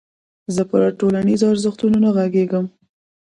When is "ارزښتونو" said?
1.53-1.97